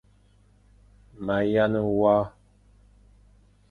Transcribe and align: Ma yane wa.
Ma 1.25 1.37
yane 1.53 1.79
wa. 2.01 2.15